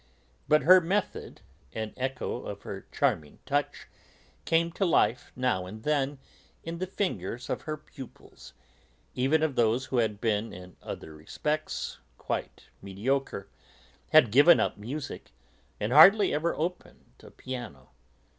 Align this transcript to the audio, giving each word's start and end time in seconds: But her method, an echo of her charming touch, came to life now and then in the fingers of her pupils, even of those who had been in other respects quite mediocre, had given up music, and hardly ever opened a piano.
But 0.47 0.63
her 0.63 0.81
method, 0.81 1.41
an 1.73 1.93
echo 1.95 2.41
of 2.47 2.63
her 2.63 2.87
charming 2.91 3.37
touch, 3.45 3.85
came 4.45 4.71
to 4.71 4.83
life 4.83 5.31
now 5.35 5.67
and 5.67 5.83
then 5.83 6.17
in 6.63 6.79
the 6.79 6.87
fingers 6.87 7.51
of 7.51 7.61
her 7.61 7.77
pupils, 7.77 8.53
even 9.13 9.43
of 9.43 9.55
those 9.55 9.85
who 9.85 9.97
had 9.99 10.19
been 10.19 10.53
in 10.53 10.75
other 10.81 11.13
respects 11.13 11.99
quite 12.17 12.69
mediocre, 12.81 13.47
had 14.09 14.31
given 14.31 14.59
up 14.59 14.75
music, 14.75 15.33
and 15.79 15.93
hardly 15.93 16.33
ever 16.33 16.55
opened 16.55 17.05
a 17.19 17.29
piano. 17.29 17.91